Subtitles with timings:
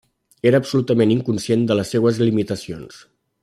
[0.51, 3.03] Era absolutament inconscient de les seues limitacions.